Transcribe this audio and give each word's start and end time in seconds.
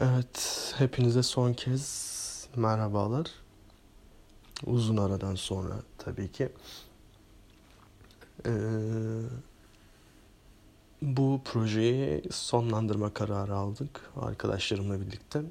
Evet, 0.00 0.74
hepinize 0.78 1.22
son 1.22 1.52
kez 1.52 2.48
merhabalar. 2.56 3.26
Uzun 4.66 4.96
aradan 4.96 5.34
sonra 5.34 5.74
tabii 5.98 6.32
ki. 6.32 6.48
Ee, 8.46 8.50
bu 11.02 11.40
projeyi 11.44 12.22
sonlandırma 12.30 13.14
kararı 13.14 13.54
aldık 13.54 14.00
arkadaşlarımla 14.20 15.00
birlikte. 15.00 15.42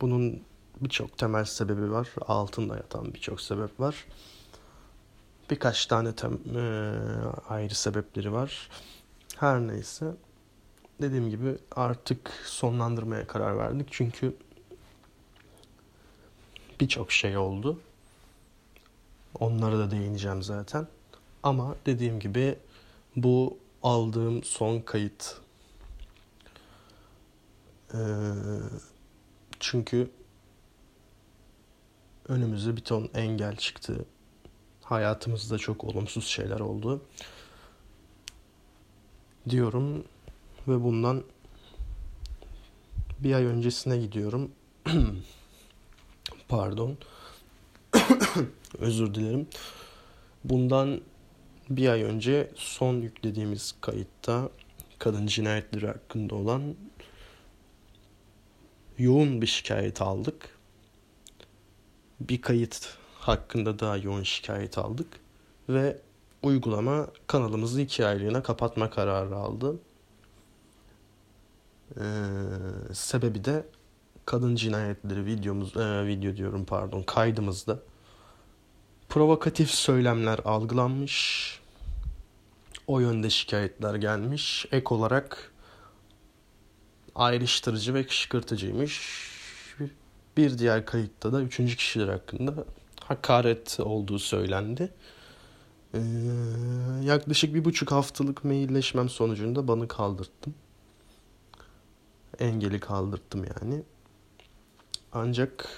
Bunun 0.00 0.42
birçok 0.80 1.18
temel 1.18 1.44
sebebi 1.44 1.90
var. 1.90 2.08
Altında 2.20 2.76
yatan 2.76 3.14
birçok 3.14 3.40
sebep 3.40 3.80
var. 3.80 4.04
Birkaç 5.50 5.86
tane 5.86 6.14
tem, 6.14 6.38
e, 6.56 6.60
ayrı 7.48 7.74
sebepleri 7.74 8.32
var. 8.32 8.70
Her 9.36 9.60
neyse 9.60 10.14
dediğim 11.00 11.30
gibi 11.30 11.58
artık 11.76 12.30
sonlandırmaya 12.44 13.26
karar 13.26 13.58
verdik. 13.58 13.88
Çünkü 13.90 14.36
birçok 16.80 17.12
şey 17.12 17.36
oldu. 17.36 17.80
Onlara 19.38 19.78
da 19.78 19.90
değineceğim 19.90 20.42
zaten. 20.42 20.86
Ama 21.42 21.76
dediğim 21.86 22.20
gibi 22.20 22.58
bu 23.16 23.58
aldığım 23.82 24.42
son 24.42 24.80
kayıt. 24.80 25.40
Ee, 27.94 27.98
çünkü 29.60 30.10
önümüze 32.28 32.76
bir 32.76 32.84
ton 32.84 33.08
engel 33.14 33.56
çıktı. 33.56 34.04
Hayatımızda 34.82 35.58
çok 35.58 35.84
olumsuz 35.84 36.26
şeyler 36.26 36.60
oldu. 36.60 37.02
Diyorum 39.48 40.04
ve 40.68 40.84
bundan 40.84 41.24
bir 43.18 43.34
ay 43.34 43.44
öncesine 43.44 43.98
gidiyorum. 43.98 44.50
Pardon. 46.48 46.96
Özür 48.78 49.14
dilerim. 49.14 49.46
Bundan 50.44 51.00
bir 51.70 51.88
ay 51.88 52.02
önce 52.02 52.50
son 52.54 52.94
yüklediğimiz 52.94 53.74
kayıtta 53.80 54.48
kadın 54.98 55.26
cinayetleri 55.26 55.86
hakkında 55.86 56.34
olan 56.34 56.74
yoğun 58.98 59.42
bir 59.42 59.46
şikayet 59.46 60.02
aldık. 60.02 60.58
Bir 62.20 62.42
kayıt 62.42 62.98
hakkında 63.14 63.78
daha 63.78 63.96
yoğun 63.96 64.22
şikayet 64.22 64.78
aldık 64.78 65.20
ve 65.68 65.98
uygulama 66.42 67.08
kanalımızı 67.26 67.80
iki 67.80 68.06
aylığına 68.06 68.42
kapatma 68.42 68.90
kararı 68.90 69.36
aldı. 69.36 69.78
Ee, 71.98 72.04
sebebi 72.94 73.44
de 73.44 73.66
kadın 74.26 74.56
cinayetleri 74.56 75.26
videomuz 75.26 75.76
e, 75.76 76.06
video 76.06 76.36
diyorum 76.36 76.64
pardon 76.64 77.02
kaydımızda 77.02 77.78
provokatif 79.08 79.70
söylemler 79.70 80.38
algılanmış. 80.44 81.60
O 82.86 83.00
yönde 83.00 83.30
şikayetler 83.30 83.94
gelmiş. 83.94 84.66
Ek 84.72 84.86
olarak 84.94 85.52
ayrıştırıcı 87.14 87.94
ve 87.94 88.06
kışkırtıcıymış. 88.06 89.28
Bir 90.36 90.58
diğer 90.58 90.86
kayıtta 90.86 91.32
da 91.32 91.42
üçüncü 91.42 91.76
kişiler 91.76 92.08
hakkında 92.08 92.54
hakaret 93.04 93.80
olduğu 93.80 94.18
söylendi. 94.18 94.92
Ee, 95.94 95.98
yaklaşık 97.02 97.54
bir 97.54 97.64
buçuk 97.64 97.92
haftalık 97.92 98.44
mailleşmem 98.44 99.08
sonucunda 99.08 99.68
banı 99.68 99.88
kaldırttım 99.88 100.54
engeli 102.38 102.80
kaldırttım 102.80 103.44
yani. 103.44 103.82
Ancak 105.12 105.68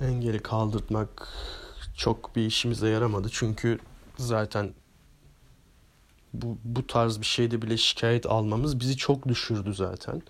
engeli 0.00 0.38
kaldırtmak 0.38 1.28
çok 1.96 2.36
bir 2.36 2.46
işimize 2.46 2.88
yaramadı. 2.88 3.28
Çünkü 3.32 3.78
zaten 4.16 4.74
bu, 6.32 6.58
bu 6.64 6.86
tarz 6.86 7.20
bir 7.20 7.26
şeyde 7.26 7.62
bile 7.62 7.76
şikayet 7.76 8.26
almamız 8.26 8.80
bizi 8.80 8.96
çok 8.96 9.28
düşürdü 9.28 9.74
zaten. 9.74 10.22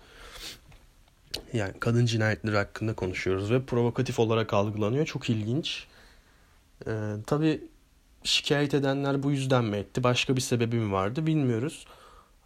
Yani 1.53 1.73
kadın 1.79 2.05
cinayetleri 2.05 2.57
hakkında 2.57 2.93
konuşuyoruz 2.93 3.51
ve 3.51 3.65
provokatif 3.65 4.19
olarak 4.19 4.53
algılanıyor. 4.53 5.05
Çok 5.05 5.29
ilginç. 5.29 5.87
Ee, 6.87 7.13
tabii 7.27 7.61
şikayet 8.23 8.73
edenler 8.73 9.23
bu 9.23 9.31
yüzden 9.31 9.65
mi 9.65 9.77
etti? 9.77 10.03
Başka 10.03 10.35
bir 10.35 10.41
sebebi 10.41 10.75
mi 10.75 10.91
vardı 10.91 11.25
bilmiyoruz. 11.25 11.85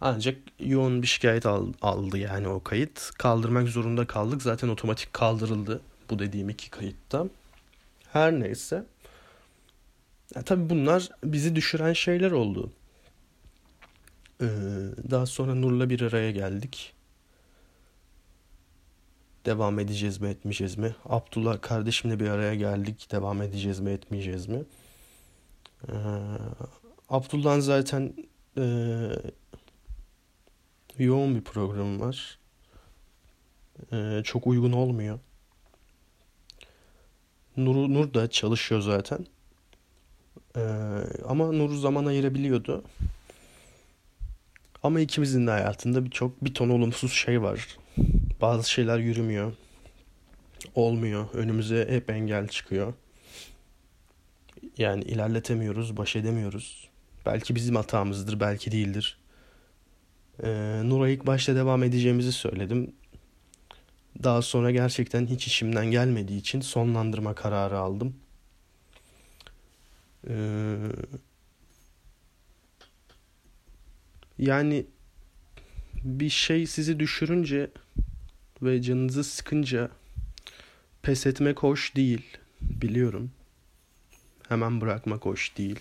Ancak 0.00 0.38
yoğun 0.58 1.02
bir 1.02 1.06
şikayet 1.06 1.46
aldı 1.82 2.18
yani 2.18 2.48
o 2.48 2.62
kayıt. 2.62 3.10
Kaldırmak 3.18 3.68
zorunda 3.68 4.06
kaldık. 4.06 4.42
Zaten 4.42 4.68
otomatik 4.68 5.12
kaldırıldı 5.12 5.80
bu 6.10 6.18
dediğim 6.18 6.48
iki 6.48 6.70
kayıtta. 6.70 7.26
Her 8.12 8.32
neyse. 8.32 8.84
Ya, 10.34 10.42
tabii 10.42 10.70
bunlar 10.70 11.08
bizi 11.24 11.56
düşüren 11.56 11.92
şeyler 11.92 12.30
oldu. 12.30 12.72
Ee, 14.40 14.46
daha 15.10 15.26
sonra 15.26 15.54
Nur'la 15.54 15.90
bir 15.90 16.00
araya 16.00 16.30
geldik. 16.30 16.92
Devam 19.46 19.78
edeceğiz 19.78 20.20
mi 20.20 20.28
etmeyeceğiz 20.28 20.78
mi? 20.78 20.94
Abdullah 21.04 21.62
kardeşimle 21.62 22.20
bir 22.20 22.28
araya 22.28 22.54
geldik. 22.54 23.08
Devam 23.12 23.42
edeceğiz 23.42 23.80
mi 23.80 23.90
etmeyeceğiz 23.90 24.46
mi? 24.46 24.62
Ee, 25.88 25.92
Abdullah'ın 27.08 27.60
zaten 27.60 28.14
e, 28.58 28.62
yoğun 31.04 31.34
bir 31.34 31.40
programım 31.40 32.00
var. 32.00 32.38
Ee, 33.92 34.20
çok 34.24 34.46
uygun 34.46 34.72
olmuyor. 34.72 35.18
Nur, 37.56 37.74
Nur 37.74 38.14
da 38.14 38.30
çalışıyor 38.30 38.80
zaten. 38.80 39.26
Ee, 40.56 40.60
ama 41.28 41.52
Nur 41.52 41.74
zaman 41.74 42.06
ayırabiliyordu. 42.06 42.84
Ama 44.82 45.00
ikimizin 45.00 45.46
de 45.46 45.50
hayatında 45.50 46.04
birçok 46.04 46.44
bir 46.44 46.54
ton 46.54 46.68
olumsuz 46.68 47.12
şey 47.12 47.42
var. 47.42 47.78
Bazı 48.40 48.70
şeyler 48.70 48.98
yürümüyor. 48.98 49.52
Olmuyor. 50.74 51.26
Önümüze 51.34 51.88
hep 51.90 52.10
engel 52.10 52.48
çıkıyor. 52.48 52.94
Yani 54.78 55.02
ilerletemiyoruz, 55.04 55.96
baş 55.96 56.16
edemiyoruz. 56.16 56.88
Belki 57.26 57.54
bizim 57.54 57.76
hatamızdır, 57.76 58.40
belki 58.40 58.72
değildir. 58.72 59.18
Ee, 60.42 60.80
Nur'a 60.84 61.08
ilk 61.08 61.26
başta 61.26 61.56
devam 61.56 61.82
edeceğimizi 61.82 62.32
söyledim. 62.32 62.92
Daha 64.22 64.42
sonra 64.42 64.70
gerçekten 64.70 65.26
hiç 65.26 65.46
işimden 65.46 65.86
gelmediği 65.86 66.40
için 66.40 66.60
sonlandırma 66.60 67.34
kararı 67.34 67.78
aldım. 67.78 68.16
Ee, 70.28 70.76
yani 74.38 74.86
bir 76.04 76.30
şey 76.30 76.66
sizi 76.66 77.00
düşürünce 77.00 77.70
ve 78.62 78.82
canınızı 78.82 79.24
sıkınca 79.24 79.90
pes 81.02 81.26
etmek 81.26 81.62
hoş 81.62 81.96
değil. 81.96 82.38
Biliyorum. 82.60 83.30
Hemen 84.48 84.80
bırakmak 84.80 85.24
hoş 85.24 85.56
değil. 85.56 85.80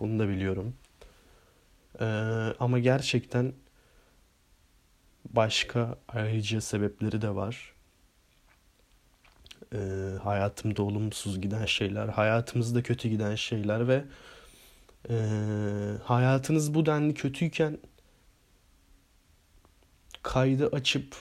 Bunu 0.00 0.18
da 0.18 0.28
biliyorum. 0.28 0.74
Ee, 2.00 2.04
ama 2.60 2.78
gerçekten 2.78 3.52
başka 5.24 5.98
ayrıca 6.08 6.60
sebepleri 6.60 7.22
de 7.22 7.34
var. 7.34 7.74
Ee, 9.74 9.78
hayatımda 10.22 10.82
olumsuz 10.82 11.40
giden 11.40 11.66
şeyler, 11.66 12.08
hayatımızda 12.08 12.82
kötü 12.82 13.08
giden 13.08 13.34
şeyler 13.34 13.88
ve 13.88 14.04
e, 15.10 15.16
hayatınız 16.04 16.74
bu 16.74 16.86
denli 16.86 17.14
kötüyken 17.14 17.78
kaydı 20.22 20.66
açıp 20.66 21.16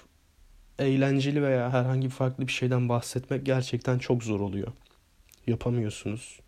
eğlenceli 0.79 1.43
veya 1.43 1.73
herhangi 1.73 2.09
farklı 2.09 2.47
bir 2.47 2.51
şeyden 2.51 2.89
bahsetmek 2.89 3.45
gerçekten 3.45 3.99
çok 3.99 4.23
zor 4.23 4.39
oluyor. 4.39 4.67
Yapamıyorsunuz. 5.47 6.39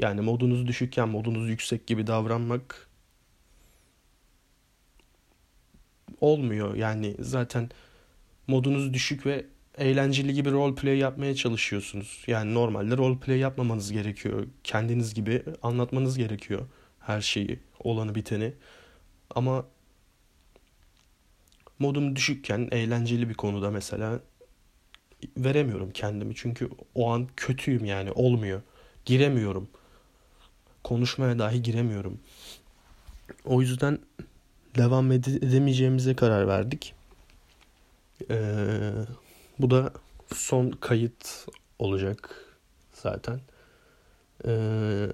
Yani 0.00 0.20
modunuz 0.20 0.66
düşükken 0.66 1.08
modunuz 1.08 1.48
yüksek 1.48 1.86
gibi 1.86 2.06
davranmak 2.06 2.88
olmuyor. 6.20 6.74
Yani 6.74 7.16
zaten 7.18 7.70
modunuz 8.46 8.94
düşük 8.94 9.26
ve 9.26 9.46
eğlenceli 9.78 10.34
gibi 10.34 10.50
role 10.50 10.74
play 10.74 10.98
yapmaya 10.98 11.34
çalışıyorsunuz. 11.34 12.24
Yani 12.26 12.54
normalde 12.54 12.96
role 12.96 13.18
play 13.18 13.38
yapmamanız 13.38 13.92
gerekiyor. 13.92 14.46
Kendiniz 14.64 15.14
gibi 15.14 15.42
anlatmanız 15.62 16.18
gerekiyor 16.18 16.66
her 17.00 17.20
şeyi, 17.20 17.58
olanı 17.84 18.14
biteni. 18.14 18.52
Ama 19.34 19.66
modum 21.78 22.16
düşükken 22.16 22.68
eğlenceli 22.72 23.28
bir 23.28 23.34
konuda 23.34 23.70
mesela 23.70 24.20
veremiyorum 25.36 25.90
kendimi. 25.90 26.34
Çünkü 26.34 26.70
o 26.94 27.10
an 27.10 27.28
kötüyüm 27.36 27.84
yani 27.84 28.12
olmuyor. 28.12 28.62
Giremiyorum 29.04 29.68
konuşmaya 30.84 31.38
dahi 31.38 31.62
giremiyorum. 31.62 32.18
O 33.44 33.60
yüzden 33.60 33.98
devam 34.76 35.12
edemeyeceğimize 35.12 36.16
karar 36.16 36.48
verdik. 36.48 36.94
Ee, 38.30 38.92
bu 39.58 39.70
da 39.70 39.92
son 40.34 40.70
kayıt 40.70 41.46
olacak 41.78 42.44
zaten. 42.92 43.40
Ee, 44.46 45.06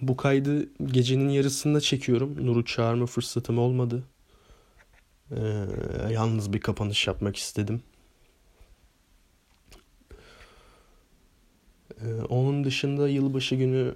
bu 0.00 0.16
kaydı 0.16 0.68
gecenin 0.84 1.28
yarısında 1.28 1.80
çekiyorum. 1.80 2.46
Nur'u 2.46 2.64
çağırma 2.64 3.06
fırsatım 3.06 3.58
olmadı. 3.58 4.02
Ee, 5.30 5.66
yalnız 6.10 6.52
bir 6.52 6.60
kapanış 6.60 7.06
yapmak 7.06 7.36
istedim. 7.36 7.82
Ee, 12.02 12.14
onun 12.28 12.64
dışında 12.64 13.08
yılbaşı 13.08 13.54
günü 13.54 13.94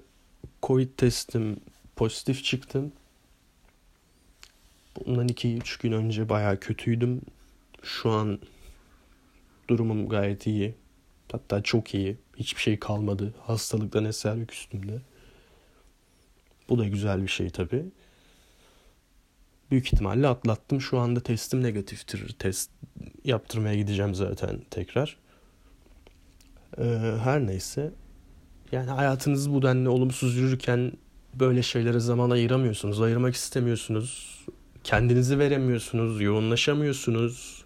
Covid 0.62 0.88
testim 0.96 1.56
pozitif 1.96 2.44
çıktım. 2.44 2.92
Bundan 5.06 5.28
2-3 5.28 5.82
gün 5.82 5.92
önce 5.92 6.28
baya 6.28 6.60
kötüydüm. 6.60 7.20
Şu 7.82 8.10
an 8.10 8.38
durumum 9.68 10.08
gayet 10.08 10.46
iyi. 10.46 10.74
Hatta 11.32 11.62
çok 11.62 11.94
iyi. 11.94 12.16
Hiçbir 12.36 12.60
şey 12.60 12.78
kalmadı. 12.78 13.34
Hastalıktan 13.40 14.04
eser 14.04 14.36
yok 14.36 14.52
üstümde. 14.52 15.00
Bu 16.68 16.78
da 16.78 16.84
güzel 16.84 17.22
bir 17.22 17.28
şey 17.28 17.50
tabii. 17.50 17.84
Büyük 19.70 19.86
ihtimalle 19.86 20.28
atlattım. 20.28 20.80
Şu 20.80 20.98
anda 20.98 21.20
testim 21.20 21.62
negatiftir. 21.62 22.36
Test 22.38 22.70
yaptırmaya 23.24 23.74
gideceğim 23.74 24.14
zaten 24.14 24.60
tekrar. 24.70 25.16
Ee, 26.78 26.82
her 27.24 27.46
neyse. 27.46 27.92
Yani 28.72 28.90
hayatınız 28.90 29.54
bu 29.54 29.62
denli 29.62 29.88
olumsuz 29.88 30.36
yürürken 30.36 30.92
böyle 31.34 31.62
şeylere 31.62 32.00
zaman 32.00 32.30
ayıramıyorsunuz. 32.30 33.00
Ayırmak 33.00 33.34
istemiyorsunuz. 33.34 34.40
Kendinizi 34.84 35.38
veremiyorsunuz. 35.38 36.20
Yoğunlaşamıyorsunuz. 36.20 37.64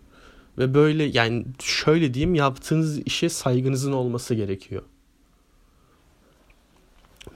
Ve 0.59 0.75
böyle 0.75 1.05
yani 1.05 1.45
şöyle 1.63 2.15
diyeyim 2.15 2.35
yaptığınız 2.35 2.99
işe 2.99 3.29
saygınızın 3.29 3.93
olması 3.93 4.35
gerekiyor. 4.35 4.83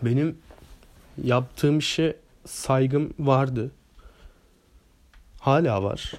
Benim 0.02 0.38
yaptığım 1.24 1.78
işe 1.78 2.16
saygım 2.46 3.14
vardı. 3.18 3.70
Hala 5.40 5.82
var. 5.82 6.12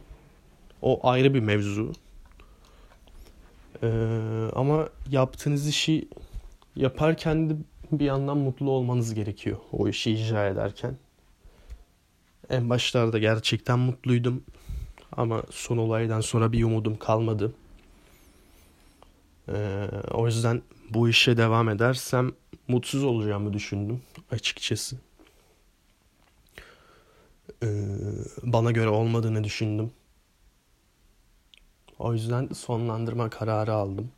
O 0.81 1.09
ayrı 1.09 1.33
bir 1.33 1.39
mevzu. 1.39 1.91
Ee, 3.83 3.87
ama 4.55 4.89
yaptığınız 5.09 5.67
işi 5.67 6.07
yaparken 6.75 7.49
de 7.49 7.55
bir 7.91 8.05
yandan 8.05 8.37
mutlu 8.37 8.71
olmanız 8.71 9.13
gerekiyor. 9.13 9.57
O 9.71 9.87
işi 9.87 10.11
icra 10.11 10.47
ederken. 10.47 10.97
En 12.49 12.69
başlarda 12.69 13.19
gerçekten 13.19 13.79
mutluydum. 13.79 14.43
Ama 15.11 15.43
son 15.49 15.77
olaydan 15.77 16.21
sonra 16.21 16.51
bir 16.51 16.63
umudum 16.63 16.97
kalmadı. 16.97 17.53
Ee, 19.49 19.87
o 20.11 20.25
yüzden 20.25 20.61
bu 20.89 21.09
işe 21.09 21.37
devam 21.37 21.69
edersem 21.69 22.31
mutsuz 22.67 23.03
olacağımı 23.03 23.53
düşündüm 23.53 24.01
açıkçası. 24.31 24.97
Ee, 27.63 27.67
bana 28.43 28.71
göre 28.71 28.89
olmadığını 28.89 29.43
düşündüm. 29.43 29.91
O 31.99 32.13
yüzden 32.13 32.49
sonlandırma 32.53 33.29
kararı 33.29 33.73
aldım. 33.73 34.11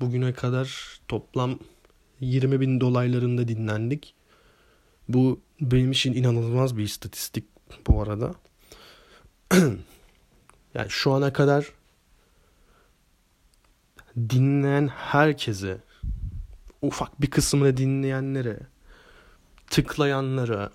Bugüne 0.00 0.32
kadar 0.32 0.98
toplam 1.08 1.58
20 2.20 2.60
bin 2.60 2.80
dolaylarında 2.80 3.48
dinlendik. 3.48 4.14
Bu 5.08 5.40
benim 5.60 5.92
için 5.92 6.12
inanılmaz 6.12 6.76
bir 6.76 6.82
istatistik 6.82 7.44
bu 7.86 8.02
arada. 8.02 8.34
yani 10.74 10.88
şu 10.88 11.12
ana 11.12 11.32
kadar 11.32 11.72
dinleyen 14.16 14.88
herkese, 14.88 15.78
ufak 16.82 17.20
bir 17.20 17.30
kısmını 17.30 17.76
dinleyenlere, 17.76 18.60
tıklayanlara, 19.66 20.70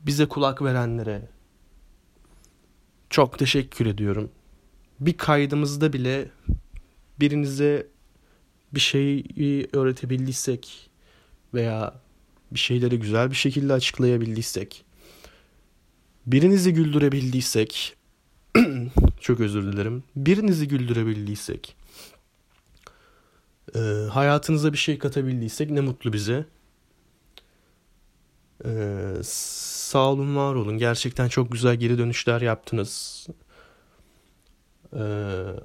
bize 0.00 0.28
kulak 0.28 0.62
verenlere 0.62 1.28
çok 3.10 3.38
teşekkür 3.38 3.86
ediyorum. 3.86 4.30
Bir 5.00 5.16
kaydımızda 5.16 5.92
bile 5.92 6.30
birinize 7.20 7.86
bir 8.74 8.80
şeyi 8.80 9.68
öğretebildiysek 9.72 10.90
veya 11.54 11.94
bir 12.50 12.58
şeyleri 12.58 12.98
güzel 12.98 13.30
bir 13.30 13.36
şekilde 13.36 13.72
açıklayabildiysek, 13.72 14.84
birinizi 16.26 16.72
güldürebildiysek, 16.72 17.96
çok 19.20 19.40
özür 19.40 19.72
dilerim, 19.72 20.04
birinizi 20.16 20.68
güldürebildiysek, 20.68 21.76
e, 23.74 23.78
hayatınıza 24.10 24.72
bir 24.72 24.78
şey 24.78 24.98
katabildiysek 24.98 25.70
ne 25.70 25.80
mutlu 25.80 26.12
bize. 26.12 26.46
E, 28.64 28.70
sağ 29.22 30.12
olun, 30.12 30.36
var 30.36 30.54
olun. 30.54 30.78
Gerçekten 30.78 31.28
çok 31.28 31.52
güzel 31.52 31.76
geri 31.76 31.98
dönüşler 31.98 32.40
yaptınız. 32.40 33.26
E, 34.96 35.02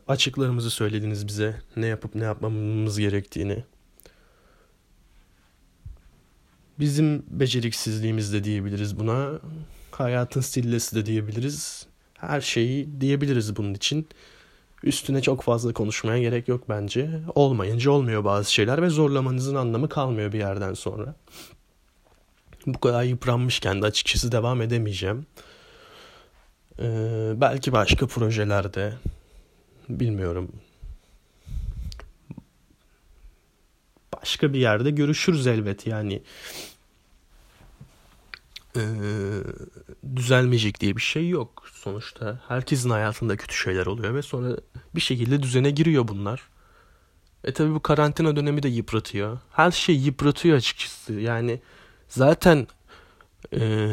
açıklarımızı 0.08 0.70
söylediniz 0.70 1.28
bize. 1.28 1.56
Ne 1.76 1.88
yapıp 1.88 2.16
ne 2.16 2.24
yapmamız 2.24 3.00
gerektiğini. 3.00 3.64
Bizim 6.80 7.24
beceriksizliğimiz 7.28 8.34
de 8.34 8.44
diyebiliriz 8.44 9.00
buna. 9.00 9.32
Hayatın 9.92 10.42
stillesi 10.42 10.96
de 10.96 11.06
diyebiliriz. 11.06 11.88
Her 12.18 12.42
şeyi 12.42 13.02
diyebiliriz 13.02 13.56
bunun 13.56 13.74
için. 13.74 14.08
Üstüne 14.84 15.22
çok 15.22 15.42
fazla 15.42 15.74
konuşmaya 15.74 16.22
gerek 16.22 16.48
yok 16.48 16.70
bence. 16.70 17.22
Olmayınca 17.36 17.92
olmuyor 17.92 18.24
bazı 18.24 18.54
şeyler 18.54 18.82
ve 18.82 18.90
zorlamanızın 18.90 19.56
anlamı 19.56 19.90
kalmıyor 19.90 20.32
bir 20.32 20.40
yerden 20.40 20.74
sonra. 20.74 21.16
Bu 22.66 22.80
kadar 22.80 23.04
yıpranmışken 23.04 23.82
de 23.82 23.86
açıkçası 23.86 24.32
devam 24.32 24.62
edemeyeceğim. 24.62 25.26
Ee, 26.80 27.34
belki 27.36 27.72
başka 27.72 28.08
projelerde 28.08 28.94
bilmiyorum. 30.00 30.52
Başka 34.22 34.54
bir 34.54 34.60
yerde 34.60 34.92
görüşürüz 34.92 35.48
elbet 35.48 35.88
yani 35.88 36.22
e, 38.76 38.84
düzelmeyecek 40.16 40.80
diye 40.80 40.96
bir 40.96 41.02
şey 41.02 41.30
yok. 41.30 41.68
Sonuçta 41.74 42.40
herkesin 42.48 42.90
hayatında 42.90 43.38
kötü 43.38 43.56
şeyler 43.56 43.86
oluyor 43.86 44.16
ve 44.16 44.22
sonra 44.22 44.58
bir 44.96 45.02
şekilde 45.02 45.44
düzene 45.44 45.72
giriyor 45.72 46.08
bunlar. 46.08 46.42
E 47.44 47.54
tabi 47.54 47.74
bu 47.74 47.80
karantina 47.80 48.36
dönemi 48.36 48.64
de 48.64 48.70
yıpratıyor. 48.70 49.40
Her 49.52 49.72
şey 49.72 49.96
yıpratıyor 49.96 50.58
açıkçası. 50.58 51.14
Yani 51.14 51.62
zaten 52.10 52.68
e, 53.54 53.90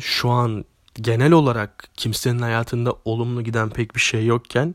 şu 0.00 0.30
an 0.30 0.64
genel 0.94 1.32
olarak 1.32 1.88
kimsenin 1.94 2.38
hayatında 2.38 2.94
olumlu 3.04 3.42
giden 3.42 3.70
pek 3.70 3.94
bir 3.94 4.00
şey 4.00 4.26
yokken 4.26 4.74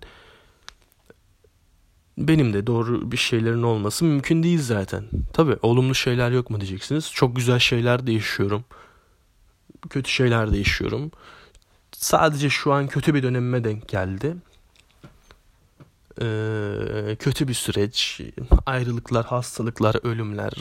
benim 2.18 2.54
de 2.54 2.68
doğru 2.68 3.12
bir 3.12 3.18
şeylerin 3.18 3.64
olması 3.64 4.06
mümkün 4.06 4.44
değil 4.44 4.62
zaten. 4.62 5.04
Tabi 5.34 5.56
olumlu 5.62 5.96
şeyler 5.96 6.32
yok 6.32 6.50
mu 6.50 6.62
diyeceksiniz. 6.62 7.12
Çok 7.12 7.36
güzel 7.36 7.60
şeyler 7.60 8.08
de 8.08 8.12
yaşıyorum 8.12 8.66
kötü 9.90 10.12
şeyler 10.12 10.52
de 10.52 10.58
yaşıyorum. 10.58 11.12
Sadece 11.92 12.50
şu 12.50 12.74
an 12.74 12.88
kötü 12.88 13.14
bir 13.14 13.24
dönemime 13.24 13.64
denk 13.64 13.88
geldi. 13.88 14.36
Ee, 16.22 17.16
kötü 17.20 17.48
bir 17.48 17.54
süreç, 17.54 18.22
ayrılıklar, 18.66 19.26
hastalıklar, 19.26 20.06
ölümler 20.06 20.54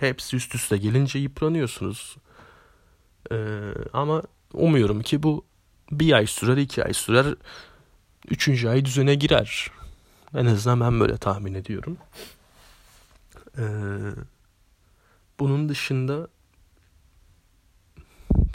hepsi 0.00 0.36
üst 0.36 0.54
üste 0.54 0.76
gelince 0.76 1.18
yıpranıyorsunuz. 1.18 2.16
Ee, 3.32 3.60
ama 3.92 4.22
umuyorum 4.52 5.02
ki 5.02 5.22
bu 5.22 5.44
bir 5.90 6.12
ay 6.12 6.26
sürer, 6.26 6.56
iki 6.56 6.84
ay 6.84 6.92
sürer, 6.92 7.26
üçüncü 8.28 8.68
ay 8.68 8.84
düzene 8.84 9.14
girer. 9.14 9.70
En 10.34 10.46
azından 10.46 10.80
ben 10.80 11.00
böyle 11.00 11.16
tahmin 11.16 11.54
ediyorum. 11.54 11.96
Ee, 13.58 13.62
bunun 15.40 15.68
dışında 15.68 16.28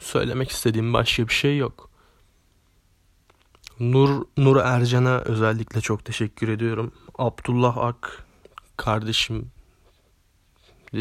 söylemek 0.02 0.52
istediğim 0.52 0.94
başka 0.94 1.28
bir 1.28 1.34
şey 1.34 1.58
yok. 1.58 1.90
Nur 3.80 4.26
Nur 4.38 4.58
Ercan'a 4.58 5.20
özellikle 5.20 5.82
çok 5.82 6.06
teşekkür 6.06 6.48
ediyorum. 6.48 6.92
Abdullah 7.18 7.78
Ak 7.78 8.26
kardeşim, 8.78 9.52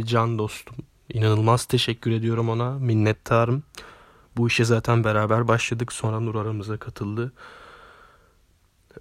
can 0.05 0.39
dostum. 0.39 0.77
İnanılmaz 1.09 1.65
teşekkür 1.65 2.11
ediyorum 2.11 2.49
ona. 2.49 2.71
Minnettarım. 2.71 3.63
Bu 4.37 4.49
işe 4.49 4.65
zaten 4.65 5.05
beraber 5.05 5.49
başladık. 5.49 5.93
Sonra 5.93 6.21
Nur 6.21 6.35
aramıza 6.35 6.77
katıldı. 6.77 7.33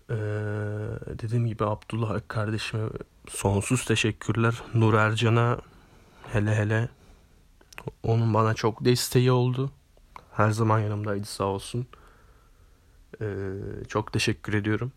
Ee, 0.09 0.15
dediğim 1.19 1.47
gibi 1.47 1.65
Abdullah 1.65 2.21
kardeşime 2.27 2.89
sonsuz 3.29 3.85
teşekkürler. 3.85 4.61
Nur 4.73 4.93
Ercan'a 4.93 5.59
hele 6.23 6.55
hele 6.55 6.89
Onun 8.03 8.33
bana 8.33 8.53
çok 8.53 8.85
desteği 8.85 9.31
oldu. 9.31 9.71
Her 10.31 10.51
zaman 10.51 10.79
yanımdaydı 10.79 11.25
sağ 11.25 11.43
olsun. 11.43 11.87
Ee, 13.21 13.53
çok 13.87 14.13
teşekkür 14.13 14.53
ediyorum. 14.53 14.91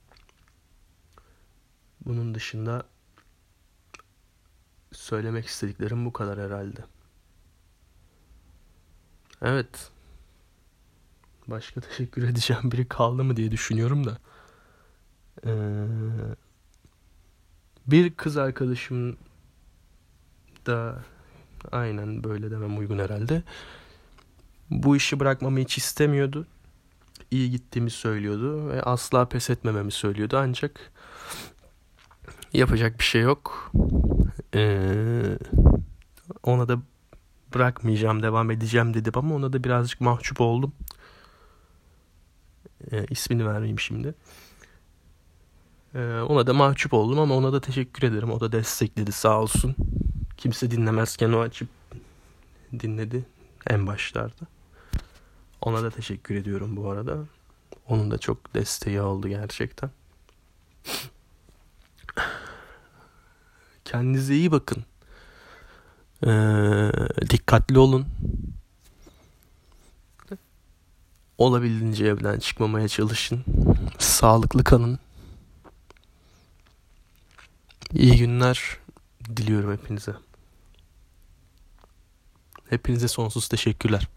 Bunun 2.06 2.34
dışında 2.34 2.86
söylemek 4.92 5.46
istediklerim 5.46 6.06
bu 6.06 6.12
kadar 6.12 6.40
herhalde. 6.40 6.80
Evet. 9.42 9.90
Başka 11.46 11.80
teşekkür 11.88 12.22
edeceğim 12.22 12.72
biri 12.72 12.88
kaldı 12.88 13.24
mı 13.24 13.36
diye 13.36 13.50
düşünüyorum 13.50 14.06
da. 14.06 14.18
Ee, 15.46 15.84
bir 17.86 18.14
kız 18.14 18.36
arkadaşım 18.36 19.16
da 20.66 21.04
aynen 21.72 22.24
böyle 22.24 22.50
demem 22.50 22.78
uygun 22.78 22.98
herhalde. 22.98 23.42
Bu 24.70 24.96
işi 24.96 25.20
bırakmamı 25.20 25.58
hiç 25.58 25.78
istemiyordu. 25.78 26.46
İyi 27.30 27.50
gittiğimi 27.50 27.90
söylüyordu 27.90 28.68
ve 28.68 28.82
asla 28.82 29.28
pes 29.28 29.50
etmememi 29.50 29.92
söylüyordu 29.92 30.36
ancak 30.38 30.92
yapacak 32.52 32.98
bir 32.98 33.04
şey 33.04 33.22
yok. 33.22 33.72
Ee, 34.54 35.38
ona 36.42 36.68
da 36.68 36.78
bırakmayacağım, 37.54 38.22
devam 38.22 38.50
edeceğim 38.50 38.94
dedim 38.94 39.12
ama 39.16 39.34
ona 39.34 39.52
da 39.52 39.64
birazcık 39.64 40.00
mahcup 40.00 40.40
oldum. 40.40 40.72
Ee, 42.92 43.06
ismini 43.10 43.46
vermeyeyim 43.46 43.80
şimdi. 43.80 44.14
Ee, 45.94 46.20
ona 46.28 46.46
da 46.46 46.54
mahcup 46.54 46.94
oldum 46.94 47.18
ama 47.18 47.34
ona 47.34 47.52
da 47.52 47.60
teşekkür 47.60 48.02
ederim. 48.02 48.30
O 48.30 48.40
da 48.40 48.52
destekledi 48.52 49.12
sağ 49.12 49.40
olsun. 49.40 49.76
Kimse 50.36 50.70
dinlemezken 50.70 51.32
o 51.32 51.40
açıp 51.40 51.68
dinledi 52.80 53.24
en 53.70 53.86
başlarda. 53.86 54.46
Ona 55.60 55.82
da 55.82 55.90
teşekkür 55.90 56.34
ediyorum 56.34 56.76
bu 56.76 56.90
arada. 56.90 57.16
Onun 57.88 58.10
da 58.10 58.18
çok 58.18 58.54
desteği 58.54 59.00
oldu 59.00 59.28
gerçekten. 59.28 59.90
Kendinize 63.84 64.34
iyi 64.34 64.52
bakın. 64.52 64.84
Ee, 66.26 66.90
dikkatli 67.30 67.78
olun. 67.78 68.06
Olabildiğince 71.38 72.06
evden 72.06 72.38
çıkmamaya 72.38 72.88
çalışın. 72.88 73.44
Sağlıklı 73.98 74.64
kalın. 74.64 74.98
İyi 77.94 78.16
günler 78.18 78.78
diliyorum 79.36 79.72
hepinize. 79.72 80.12
Hepinize 82.70 83.08
sonsuz 83.08 83.48
teşekkürler. 83.48 84.08